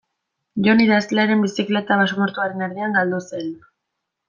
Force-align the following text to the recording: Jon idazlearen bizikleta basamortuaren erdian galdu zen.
Jon 0.67 0.79
idazlearen 0.85 1.43
bizikleta 1.47 1.99
basamortuaren 2.01 2.65
erdian 2.71 2.99
galdu 2.99 3.23
zen. 3.29 3.55